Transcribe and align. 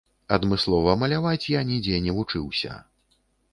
Адмыслова 0.37 0.95
маляваць 1.01 1.51
я 1.53 1.61
нідзе 1.73 2.01
не 2.09 2.17
вучыўся. 2.19 2.83